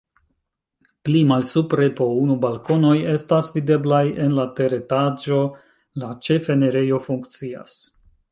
[1.07, 5.41] Pli malsupre po unu balkonoj estas videblaj, en la teretaĝo
[6.05, 7.77] la ĉefenirejo funkcias.